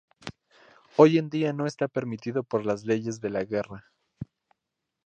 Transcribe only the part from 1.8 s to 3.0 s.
permitido por las